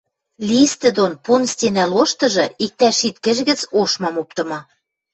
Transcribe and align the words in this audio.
Листӹ 0.49 0.89
дон 0.97 1.13
пун 1.23 1.41
стенӓ 1.51 1.85
лоштыжы 1.93 2.45
иктӓ 2.65 2.89
шит 2.97 3.15
кӹжгӹц 3.23 3.61
ошмам 3.81 4.15
оптымы... 4.21 4.59